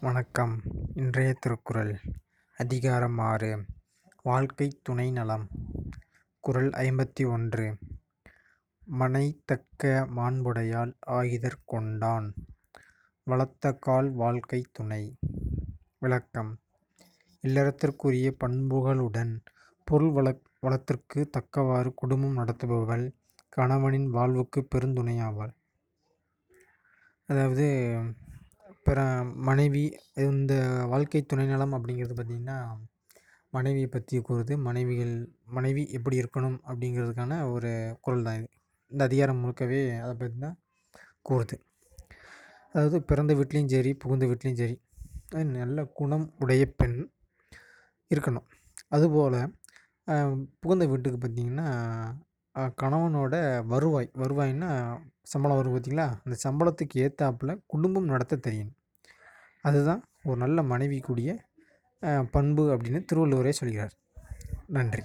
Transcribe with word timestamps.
வணக்கம். 0.00 0.62
இன்றைய 0.94 1.34
திருக்குறள் 1.40 2.00
அதிகாரம் 2.56 3.18
ஆறு 3.18 3.64
வாழ்க்கை 4.22 4.80
துணை 4.82 5.10
நலம் 5.10 5.48
குறள் 6.40 6.68
ஐம்பத்தி 6.70 7.30
ஒன்று 7.30 7.76
மனைத்தக்க 8.86 10.06
மாண்புடையால் 10.16 10.92
ஆயுதற் 11.00 11.64
கொண்டான் 11.64 12.34
வளர்த்தக்கால் 13.26 14.12
வாழ்க்கை 14.12 14.64
துணை. 14.72 15.18
விளக்கம் 15.98 16.58
இல்லறத்திற்குரிய 17.42 18.30
பண்புகளுடன் 18.44 19.34
பொருள் 19.84 20.10
வள 20.10 20.36
வளத்திற்கு 20.60 21.30
தக்கவாறு 21.30 21.94
குடும்பம் 21.94 22.38
நடத்துபவள் 22.38 23.12
கணவனின் 23.48 24.10
வாழ்வுக்கு 24.10 24.68
பெருந்துணையாவாள். 24.74 25.54
அதாவது 27.26 27.68
அப்புறம் 28.86 29.30
மனைவி 29.46 29.80
இந்த 30.24 30.52
வாழ்க்கை 30.90 31.20
துணை 31.30 31.44
நலம் 31.52 31.72
அப்படிங்கிறது 31.76 32.14
பார்த்திங்கன்னா 32.18 32.58
மனைவியை 33.52 33.88
பற்றி 33.94 34.18
கூறுது. 34.28 34.52
மனைவிகள் 34.66 35.14
மனைவி 35.56 35.82
எப்படி 35.96 36.16
இருக்கணும் 36.22 36.58
அப்படிங்கிறதுக்கான 36.68 37.38
ஒரு 37.54 37.70
குரல் 38.04 38.22
தான் 38.26 38.36
இது. 38.40 38.46
இந்த 38.92 39.02
அதிகாரம் 39.08 39.40
முழுக்கவே 39.42 39.80
அதை 40.02 40.12
பற்றி 40.20 40.38
தான் 40.44 40.56
கூறுது. 41.30 41.58
அதாவது 42.74 43.00
பிறந்த 43.10 43.34
வீட்லேயும் 43.40 43.72
சரி 43.74 43.92
புகுந்த 44.04 44.28
வீட்லேயும் 44.32 44.60
சரி 44.62 44.76
நல்ல 45.58 45.86
குணம் 46.00 46.28
உடைய 46.44 46.68
பெண் 46.82 46.96
இருக்கணும். 48.10 48.46
அதுபோல் 48.96 49.38
புகுந்த 50.62 50.90
வீட்டுக்கு 50.94 51.20
பார்த்திங்கன்னா 51.26 51.68
கணவனோட 52.82 53.34
வருவாய் 53.74 54.10
வருவாய்னா 54.24 54.72
சம்பளம் 55.34 55.60
வரும் 55.60 55.76
பார்த்திங்களா? 55.76 56.08
அந்த 56.24 56.36
சம்பளத்துக்கு 56.46 56.96
ஏற்றாப்புல 57.06 57.52
குடும்பம் 57.72 58.10
நடத்த 58.14 58.42
தெரியணும் 58.48 58.75
அதுதான் 59.68 60.02
ஒரு 60.28 60.36
நல்ல 60.36 60.62
மனைவிக்குரிய 60.72 61.30
பண்பு 62.30 62.62
அப்படின்னு 62.74 63.00
திருவள்ளுவரே 63.12 63.52
சொல்கிறார். 63.60 63.94
நன்றி. 64.66 65.02